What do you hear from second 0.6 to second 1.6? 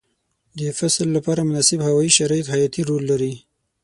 فصل لپاره